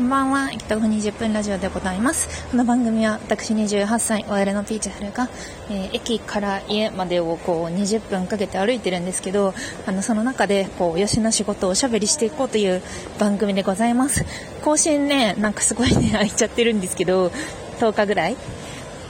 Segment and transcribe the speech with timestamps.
[0.00, 0.48] こんばんは。
[0.48, 2.46] 北国20分ラジオでございます。
[2.50, 5.28] この番組は私28歳、OL のピーチフルが、
[5.68, 9.52] えー、駅から家までをこう20分かけて歩いてるんですけど、
[9.86, 12.80] あの、その中でこう、よしな仕事をおしゃべりしていこうという
[13.18, 14.24] 番組でございます。
[14.64, 17.30] 更新ね、なんかすごいね、 空いちゃってるんですけど、
[17.78, 18.38] 10日ぐらい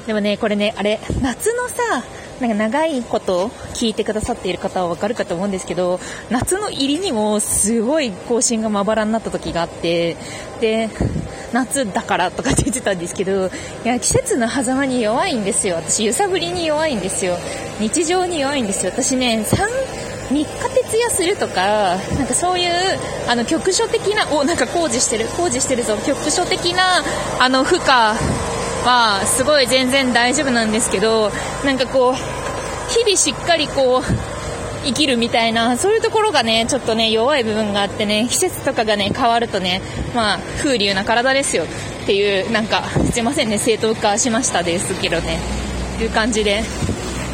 [0.08, 2.02] でもね、これね、あれ、夏のさ、
[2.40, 6.00] なんか長いこと聞いてくださっている方はわかるかと思うんですけど、
[6.30, 10.16] 夏の入りにもすごい更新がまばらになった時があって、
[10.60, 10.88] で、
[11.52, 13.50] 夏だからとかって言ってたんですけど、い
[13.84, 15.76] や、季節の狭間に弱いんですよ。
[15.76, 17.36] 私、揺さぶりに弱いんですよ。
[17.78, 18.92] 日常に弱いんですよ。
[18.92, 22.72] 私ね、3、3日徹夜するとか、なんかそういう、
[23.28, 27.02] あの、局所的な、お、なんか工事してる、工事してるぞ、局所的な、
[27.38, 27.84] あの、負荷
[28.84, 31.30] は、すごい全然大丈夫なんですけど、
[31.64, 32.14] なんかこう、
[32.92, 34.02] 日々しっかりこう、
[34.84, 39.82] 生きるみたいな、そういうところがね、ちょっとね、弱い部分があってね、季節とかがね、変わるとね、
[40.14, 45.38] まあ、風流な体ですよっていう、なんか、すいませんね、正当化しましたですけどね、
[46.00, 46.62] いう感じで、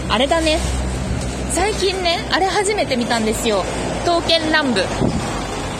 [0.08, 0.58] あれだね、
[1.52, 3.64] 最近ね、あれ初めて見たんですよ。
[4.04, 4.84] 刀剣乱舞。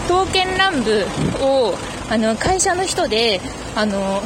[0.09, 1.05] 刀剣乱舞
[1.41, 1.75] を、
[2.09, 3.41] あの、会社の人で、
[3.75, 4.23] あの、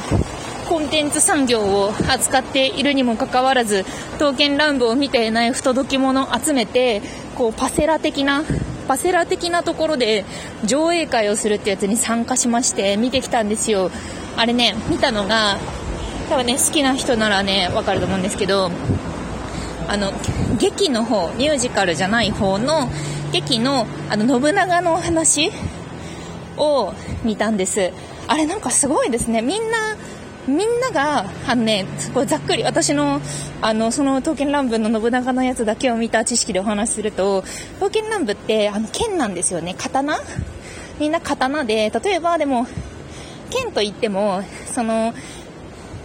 [0.71, 7.03] コンテンツ産業を扱っているにもかかわらず、刀剣乱舞を見ていない不届き者を集めて、
[7.35, 8.45] こう、パセラ的な、
[8.87, 10.25] パセラ的なところで
[10.65, 13.91] 上映会をするってやつに参加しまして見てきたんですよ。
[14.37, 15.59] あれね、見たのが、
[16.29, 18.71] 多分ね、好きな人ならね、わかると思うんですけど、
[19.89, 20.12] あの、
[20.61, 22.89] 劇の方、ミュージカルじゃない方の、
[23.33, 25.51] 劇の、あの、信長の話
[26.57, 26.93] を
[27.25, 27.91] 見たんです。
[28.29, 29.43] あれなんかすごいですね。
[29.43, 29.97] みんな、
[30.47, 33.21] みんなが、あのね、これざっくり私の、
[33.61, 39.75] あの、その刀剣乱舞の信長のやつだけを見た知識でお話しすると、刀剣乱舞って、あの、剣なんですよね。
[39.77, 40.19] 刀？
[40.99, 42.67] みんな刀で、例えばでも、
[43.51, 45.13] 剣といっても、その、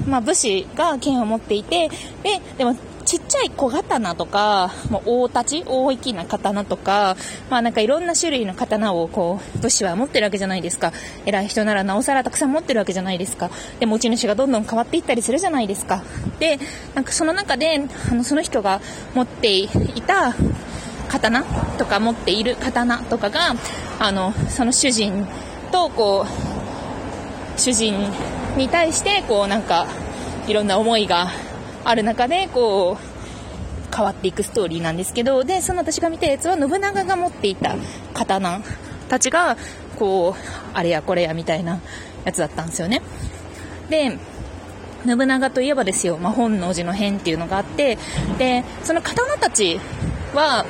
[0.07, 1.89] まあ、武士が剣を持っていて、
[2.23, 7.15] で、でも、ちっちゃい小刀とか、もう大立ち、大きな刀とか、
[7.51, 10.91] まあなんかいろんな種類の刀をこう、武士は持ってるわけじゃないですか。
[11.25, 13.51] 偉い人ならなおさらたくさん持ってるわけじゃないですか。
[13.79, 16.03] で、持ち主がどんどん変わっていったりするじゃないですか。
[16.39, 16.57] で、
[16.95, 17.79] なんかその中で、
[18.11, 18.81] あの、その人が
[19.13, 19.69] 持ってい
[20.05, 20.33] た
[21.07, 21.43] 刀
[21.77, 23.55] とか持っている刀とかが、
[23.99, 25.27] あの、その主人
[25.71, 28.11] とこう、主人
[28.57, 29.85] に対して、こうなんか、
[30.47, 31.27] いろんな思いが
[31.85, 37.75] ある中で、こう、変わっていくストーリーなんですけど、で、その私が見たやつは信長が持っていた
[38.13, 38.61] 刀
[39.07, 39.55] たちが、
[39.97, 40.41] こう、
[40.73, 41.79] あれやこれやみたいな
[42.25, 43.01] やつだったんですよね。
[43.89, 44.17] で、
[45.05, 47.97] 信長といえばですよ、まあ、本能寺の変っていうのがあって、
[48.37, 49.79] で、その刀たち
[50.33, 50.65] は、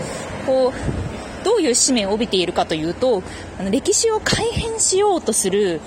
[0.45, 3.23] こう、どういう使命を帯びているかというと、
[3.59, 5.79] あの歴史を改変しようとする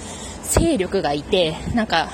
[0.44, 2.10] 勢力がいて、なんか、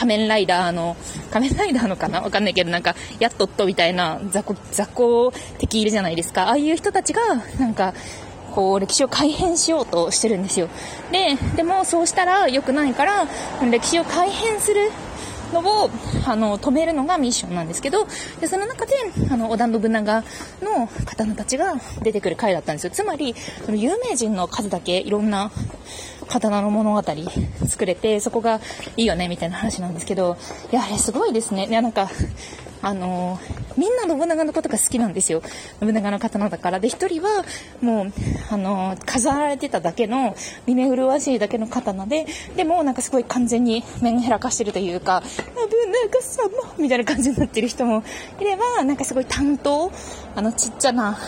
[0.00, 0.96] 仮面ライダーの、
[1.30, 2.22] 仮面ライダーのかな？
[2.22, 6.48] わかんないけど、なんか、やっとっとみたいな雑魚、雑魚敵いるじゃないですか。
[6.48, 7.20] ああいう人たちが、
[7.58, 7.92] なんか、
[8.54, 10.70] こう、歴史を改変しようとしてるんですよ。
[11.12, 13.26] で、でもそうしたら良くないから、
[13.70, 14.90] 歴史を改変する
[15.52, 15.90] のを、
[16.26, 18.06] あの、止めるのがミッションなんですけど、
[18.40, 18.94] で、その中で、
[19.30, 20.24] あの、織田信長
[20.62, 22.90] の刀たちが出てくる回だったんですよ。
[22.90, 23.34] つまり、
[23.66, 25.50] その有名人の数だけいろんな
[26.30, 27.02] 刀の物語
[27.66, 28.60] 作れて、そこが
[28.96, 30.36] いいよね、みたいな話なんですけど、
[30.72, 31.66] いや、あれすごいですね。
[31.66, 32.08] いや、なんか、
[32.82, 33.38] あの
[33.76, 35.42] みんな信長のことが好きなんですよ。
[35.80, 36.80] 信長の刀だから。
[36.80, 37.44] で、一人は、
[37.82, 38.12] もう、
[38.50, 40.34] あの飾られてただけの、
[40.66, 42.26] 見目麗しいだけの刀で、
[42.56, 45.44] でも、なんかすごい完全に面へらかしてるというか、信
[46.10, 48.02] 長様みたいな感じになってる人も
[48.40, 49.92] いれば、なんかすごい担当、
[50.34, 51.18] あの、ちっちゃな、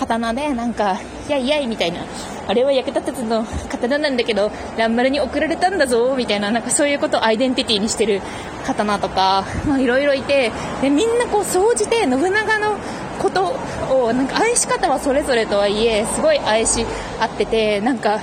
[0.00, 2.00] 刀で、なんか、やいやいみたいな、
[2.48, 8.22] あれは役立たずの刀なんだけど、乱丸に送られたんだぞ、みたいな、なんかそういうことをアイデンティティにしてる
[8.66, 10.50] 刀とか、まあいろいろいて、
[10.80, 12.78] で、みんなこう、総じて信長の
[13.18, 13.54] こと
[13.94, 16.84] を、なんか愛し方はそれぞれとはいえ、すごい愛し
[17.20, 18.20] 合ってて、なんか、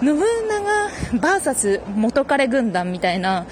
[0.00, 3.46] 信長 VS 元彼軍団みたいな、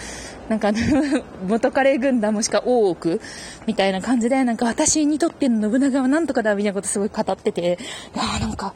[0.50, 0.72] なんか、
[1.46, 3.20] 元カレ軍団もしくは大奥
[3.68, 7.78] みたいな感じで、なんか私にとっての信長はなんとかだみたいなことすごい語ってて、
[8.16, 8.74] ああ、なんか、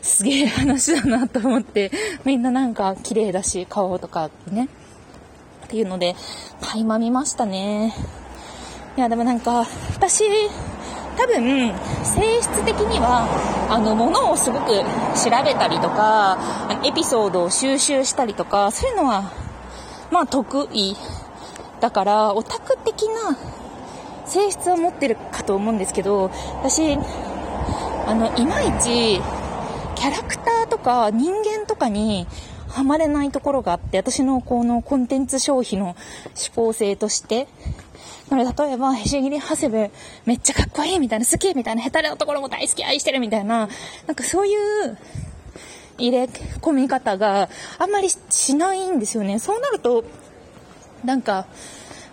[0.00, 1.90] すげえ話だなと思って、
[2.24, 4.68] みんななんか綺麗だし、顔とかね。
[5.64, 6.14] っていうので、
[6.60, 7.96] 垣間見ましたね。
[8.96, 10.22] いや、でもなんか、私、
[11.16, 11.72] 多分、
[12.04, 13.26] 性質的には、
[13.68, 16.38] あの、ものをすごく調べたりとか、
[16.84, 19.41] エピソードを収集したりとか、そういうのは
[20.12, 20.94] まあ得意
[21.80, 23.36] だからオタク的な
[24.26, 26.30] 性質を持ってるかと思うんですけど
[26.60, 26.96] 私
[28.06, 29.20] あのいまいち
[29.96, 32.26] キャラクターとか人間とかに
[32.72, 35.96] ハマれないところがあって、私のこのコンテンツ消費の思
[36.54, 37.46] 考性として、
[38.30, 39.90] なので、例えば、へし切り長谷部、
[40.24, 43.68] めっちゃかっこいいみたいな、好きみたいな、下手なところも大好き、愛してるみたいな、
[44.06, 44.96] なんかそういう
[45.98, 47.48] 入れ込み方が
[47.78, 49.38] あんまりしないんですよね。
[49.38, 50.04] そうなると、
[51.04, 51.46] なんか、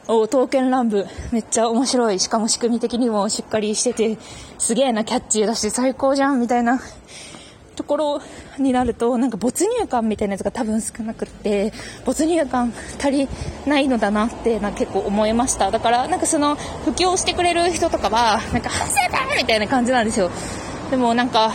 [0.08, 2.20] お刀剣乱舞、めっちゃ面白い。
[2.20, 4.18] しかも仕組み的にもしっかりしてて、
[4.58, 6.82] すげえな、キャッチーだし、最高じゃん、みたいな
[7.76, 8.22] ところ
[8.58, 11.72] になると、なんか没入感みたいなやつが多分少なくって、
[12.06, 13.30] 没入感足り
[13.68, 15.70] ないのだなってな結構思いました。
[15.70, 20.32] だから、なんかその、布教してくれる人とかは、なんか、反省だみたいな感じなんですよ。
[20.90, 21.54] でもなんか、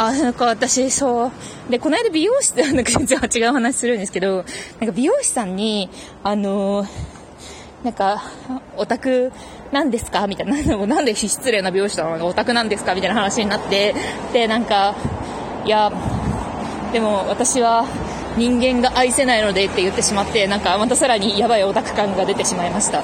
[0.00, 1.30] あ、なんか私、そう。
[1.70, 4.44] で、この間美容師、 なんか全然違う話するんですけど、
[4.80, 5.90] なんか美容師さんに、
[6.22, 6.86] あの
[7.82, 8.22] なんか、
[8.76, 9.32] オタク
[9.72, 10.26] なんですか？
[10.26, 10.56] みたいな、
[10.86, 12.94] なんで失礼な美容師さんがオタクなんですか？
[12.94, 13.94] みたいな話になって、
[14.32, 14.94] で、なんか、
[15.64, 15.90] いや、
[16.92, 17.84] でも私は
[18.36, 23.02] 人間が愛せないのでって言ってしまって、なんかまたさらにやばいオタク感が出てしまいました。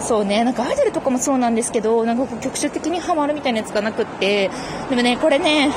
[0.00, 4.50] そうね、なんかアイドルとかもそうなんですけど、なんか局所的にハマるみたいなやつがなくって、
[4.90, 5.70] でもね、これね、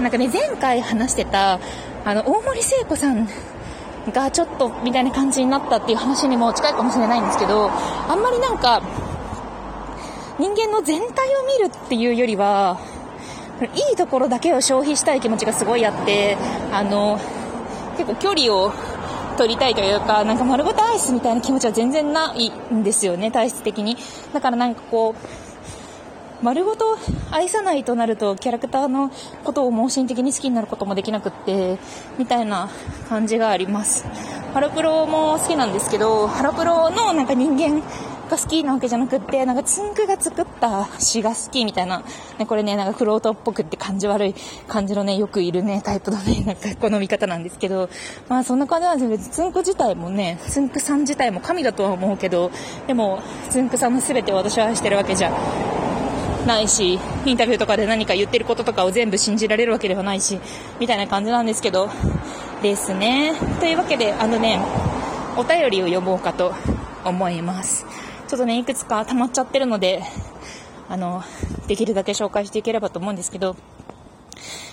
[0.00, 1.60] なんかね、前回話してた、
[2.04, 3.28] あの、大森聖子さん
[4.12, 8.82] がちょっとみたいな感じになったっていう話にも近いかもしれないんですけど、あんまりなんか、
[10.38, 12.78] 人間の全体を見るっていうよりは、
[13.74, 16.38] いいところだけを消費したい気持ちがすごいあって、
[16.72, 17.20] あの、
[17.98, 18.72] 結構距離を
[19.36, 23.98] 取りたいというか、なんか丸ごとアイスみたいな気持ちは全然ないんですよね、体質的に。
[24.32, 25.49] だからなんかこう、
[26.42, 26.98] 丸ごと
[27.30, 29.10] 愛さないとなるとキャラクターの
[29.44, 31.78] ことを盲信的に好きになることもできなくって
[32.18, 32.70] みたいな
[33.08, 34.06] 感じがあります。
[34.54, 37.82] ハロプロも好きなんですけどハロプロのなんか人間
[38.30, 42.02] が好きなわけじゃなくってなんかつんくが作った詩が好きみたいな、
[42.38, 44.34] ね、これねなんかフロートっぽくって感じ悪い
[44.66, 47.90] 感じのねよくいるねタイプのね なんか好み方なんですけど
[48.28, 52.50] まあそんな感じなんですよ別につんく自体もねつんくさん自体も神だとは思うけど
[52.86, 53.20] でも
[53.50, 55.32] つんくさんの全てを私は愛してるわけじゃ
[56.46, 60.40] ないし、インタビューとかで何か言ってることとかを全部信じられるわけではないし、
[60.78, 61.88] みたいな感じなんですけど、
[62.62, 63.32] ですね。
[63.58, 64.60] というわけで、あのね、
[65.36, 66.52] お便りを読もうかと
[67.04, 67.86] 思います。
[68.28, 70.02] ちょっとね、いくつか溜まっちゃってるので、
[70.88, 71.22] あの、
[71.66, 73.56] できるだけ紹介していければと思うんですけど、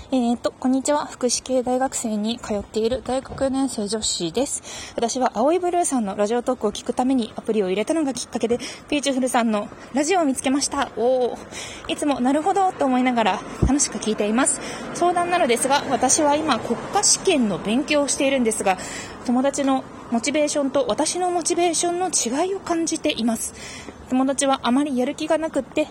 [0.09, 1.05] えーと、こんにちは。
[1.05, 4.93] 福祉系大学生に通っている大学4年生女子です。
[4.95, 8.57] 私は青いブルーさんのラジオトークを聞くためにアプリを入れたのがきっかけで、
[8.87, 10.91] ピーチフルさんのラジオを見つけました。
[10.95, 11.37] おお。
[11.89, 14.61] いつもなるほどと思いながら楽しく聞いています。
[14.93, 18.77] 相談なのですが、私は今国家試験の勉強をしているんですが、
[19.27, 23.53] 友達のモチベーションと私のモチベーションの違いを感じています。
[24.09, 25.87] 友達はあまりやる気がなくって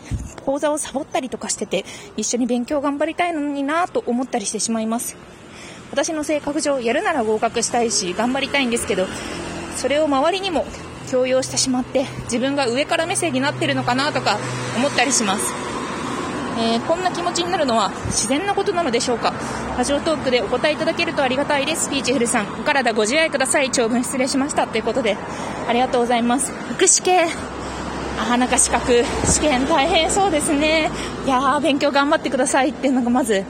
[0.47, 1.85] 講座をサボったりとかしてて
[2.17, 5.17] 一緒に勉強頑張りたいのになぁと思ったりしてしまいます
[5.91, 9.07] 私の性格上やるなら合格したいし頑張りたいんですけど
[9.77, 10.65] それを周りにも
[11.11, 14.39] 強要してしまって自分が上から目線になってるのかなとか
[14.79, 15.53] 思ったりします、
[16.59, 19.35] えー、こんな気持ちになるのは自然なことなのでしょうか？
[19.77, 21.91] ラジオトークでお答えいただけるとありがたいです。
[21.91, 23.71] ピーチフルさんお体ご自愛ください。
[23.71, 24.67] 長文失礼しました。
[24.67, 25.17] ということで
[25.69, 26.51] ありがとうございます。
[26.53, 27.27] 福祉系。
[28.19, 30.91] あなんか資格試験大変そうですね。
[31.27, 33.45] いやー勉強頑張ってくださいっていうのがまず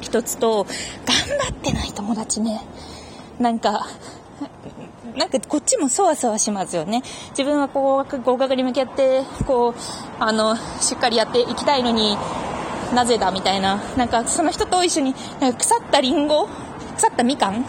[0.00, 0.66] 一つと
[1.04, 2.60] 頑張ってない友達ね。
[3.38, 3.86] なんか
[5.16, 7.02] なんかこっちもそわそわしますよね。
[7.30, 9.74] 自分はこう合格に向けて、こう、
[10.18, 12.16] あの、しっかりやっていきたいのに
[12.94, 13.80] なぜだみたいな。
[13.96, 16.48] なんかその人と一緒に、なんか腐ったリンゴ
[16.96, 17.64] 腐ったみかん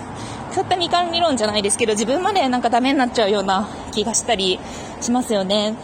[0.51, 4.60] 腐ったみかん理論じゃないですけど、自分までなんかダメになっちゃうような気がしたり
[5.01, 5.75] しますよね。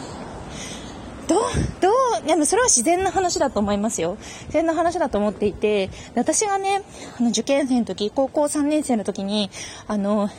[1.28, 1.40] どう、
[1.80, 1.90] ど
[2.24, 4.18] う、でもそれは自然な話だと思いますよ。
[4.20, 6.82] 自然な話だと思っていて、私がね、
[7.20, 9.50] あの受験生の時、高校3年生の時に、
[9.88, 10.30] あの、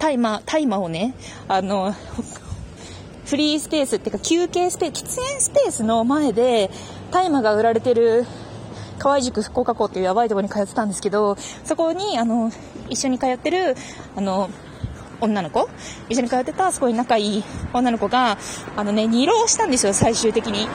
[0.00, 1.14] 大麻、大麻をね、
[1.46, 1.94] あの、
[3.26, 6.70] フリースペースっていうか休憩スペース、喫煙スペースの前で
[7.12, 8.26] 大麻が売られてる
[8.98, 12.50] 河合塾福岡校っていうやばいところに通ってたんですけど、そこに、あの、
[12.88, 13.76] 一緒に通ってる、
[14.16, 14.50] あの、
[15.20, 15.68] 女の子
[16.08, 18.38] 一緒に通ってたすごい仲いい女の子が、
[18.76, 20.66] あのね、二浪したんですよ、最終的に。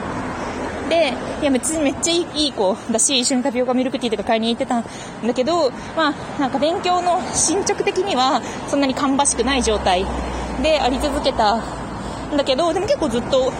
[0.88, 4.84] で、いや、別にめっちゃいい子だし、一緒にタピオカミルクティーとか買いに行ってたん
[5.26, 10.06] だけど、まあ、なんか勉強の進捗的には、そんなに芳しくない状態
[10.62, 13.52] であり続けたんだけど、でも結構ずっと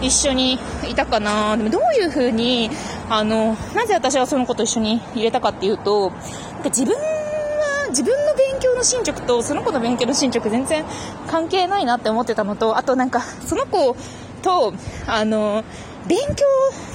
[0.00, 1.56] 一緒にいたかな。
[1.56, 2.70] でもどういう風に、
[3.10, 6.16] あの、なぜ私はその子と一緒に入れたかっていうと、な
[6.60, 10.84] んか自分は自分の勉強の進捗とその子の勉強の進捗全然
[11.26, 13.96] 関係ないなって思ってたのと、あとなんかその子
[14.42, 14.72] と、
[15.06, 15.64] あの、
[16.06, 16.44] 勉強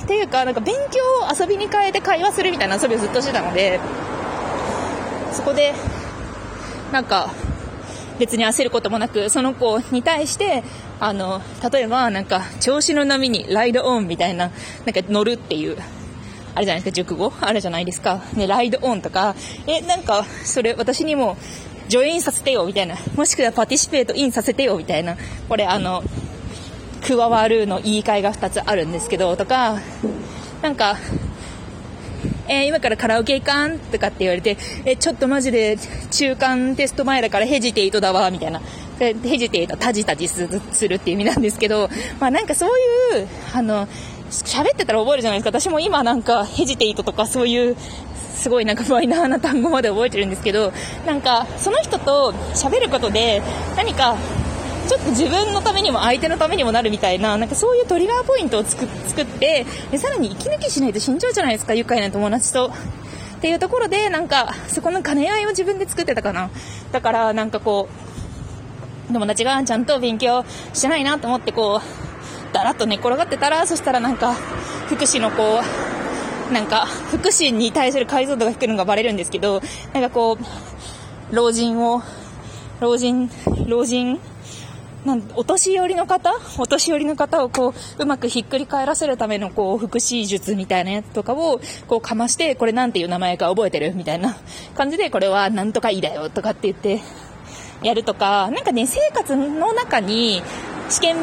[0.03, 3.79] っていうか、なんか勉強を遊びに変えて会話するみたいな遊びをずっとしてたので、
[5.31, 5.73] そこで、
[6.91, 7.31] なんか、
[8.19, 10.63] 別に焦ることもなく、その子に対して、
[10.99, 11.41] あの、
[11.71, 14.51] 例えばなんか、調子の波にライドオンみたいな、
[14.85, 15.77] なんか乗るっていう、
[16.55, 17.33] あれじゃないですか、熟語？
[17.41, 18.21] あるじゃないですか。
[18.33, 21.35] ね、ライドオンとか、え、なんか、それ私にも、
[21.87, 22.95] ジョインさせてよ、みたいな。
[23.15, 25.17] もしくはパティシペートインさせてよ、みたいな。
[25.49, 26.03] これ、あの、
[27.07, 29.79] 加わるの言い換えが2つあるんですけど、とか、
[30.61, 30.97] なんか、
[32.47, 35.77] えー、今からカラオケ行かんとかって言われて、え、ちょっとマジで
[36.11, 38.61] 中間テスト前だからヘジテイトだわ、みたいな。
[38.99, 42.69] ヘジテイト、タジタジするっていう意味なんですけど、まあなんかそう
[43.17, 43.87] いう、あの、
[44.29, 45.59] 喋ってたら覚えるじゃないですか。
[45.59, 47.75] 私も今なんかヘジテイトとかそういう
[48.35, 50.73] すごいなんかマイナーな単語まで覚えてるんですけど、
[51.05, 53.41] なんかその人と喋ることで
[53.77, 54.17] 何か
[54.87, 58.87] ちょっと自分のためにも相手のためにもなるみたいな、なんかそういうトリガーポイントを作っ
[59.25, 62.67] て、でさらに息抜きしないと死んじゃうじゃないですか、愉快な友達と。
[62.67, 62.71] っ
[63.41, 66.49] ていうところで、なんか、そこの兼ね合いを自分で作ってたかな。
[66.93, 67.89] だから、なんかこ
[69.09, 74.33] う、友達がちゃんと勉強してないなと思ってこう、だらっと寝転がってたら、そしたらなんか、
[74.87, 75.59] 福祉のこ
[76.49, 79.61] う、なんか、福祉に対する解像度が低いのがバレるんですけど、
[79.93, 82.01] なんかこう、老人を、
[82.79, 83.29] 老人、
[83.67, 84.21] 老人
[85.05, 86.31] なんお年寄りの方？
[86.57, 94.37] お年寄りの方をこう、うまくひっくり返らせるためのこう、福祉術みたいなやつとかを、こうかまして、これなんていう名前か覚えてるみたいな
[94.75, 97.01] 感じで、これはなんとかいいだよとかって言って、
[97.81, 100.41] やるとか、なんかね、生活の中に、
[100.89, 101.17] 試験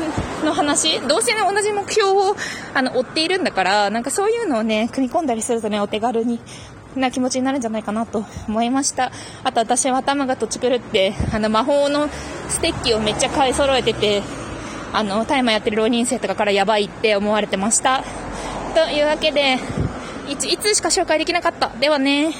[0.45, 2.37] の話、どうせね、同じ目標を、
[2.75, 6.41] あの、追っているんだから、なんかそういうのをね、組み込んだりするとね、お手軽に
[6.97, 9.13] な気持ちになるんじゃないかなと思いました。
[9.45, 12.09] あと私は頭が土地狂って、あの魔法の
[12.49, 14.23] ステッキをめっちゃ買い揃えてて、
[14.93, 18.03] あの、大麻やってる浪人生とかからやばいって思われてました。
[18.75, 19.59] というわけで、
[20.29, 21.71] いつ、いつしか紹介できなかった。
[21.81, 22.29] ではね。